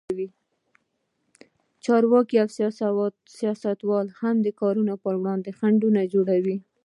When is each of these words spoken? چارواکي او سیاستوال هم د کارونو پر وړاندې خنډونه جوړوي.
چارواکي 1.85 2.35
او 2.43 2.49
سیاستوال 3.39 4.07
هم 4.21 4.35
د 4.45 4.47
کارونو 4.61 4.93
پر 5.03 5.13
وړاندې 5.21 5.51
خنډونه 5.59 6.01
جوړوي. 6.13 6.57